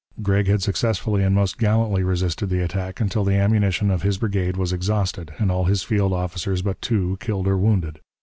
Gregg 0.23 0.47
had 0.47 0.63
successfully 0.63 1.21
and 1.21 1.35
most 1.35 1.59
gallantly 1.59 2.01
resisted 2.03 2.49
the 2.49 2.63
attack 2.63 2.99
until 2.99 3.23
the 3.23 3.35
ammunition 3.35 3.91
of 3.91 4.01
his 4.01 4.17
brigade 4.17 4.57
was 4.57 4.73
exhausted 4.73 5.31
and 5.37 5.51
all 5.51 5.65
his 5.65 5.83
field 5.83 6.11
officers 6.11 6.63
but 6.63 6.81
two 6.81 7.17
killed 7.19 7.47
or 7.47 7.55
wounded. 7.55 7.99